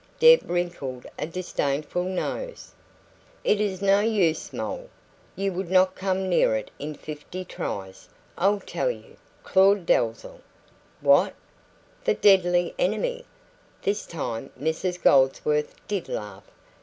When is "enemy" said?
12.79-13.25